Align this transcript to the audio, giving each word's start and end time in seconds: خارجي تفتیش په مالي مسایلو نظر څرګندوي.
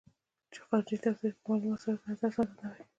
خارجي 0.65 0.97
تفتیش 1.05 1.33
په 1.41 1.45
مالي 1.47 1.67
مسایلو 1.73 2.07
نظر 2.09 2.29
څرګندوي. 2.35 2.83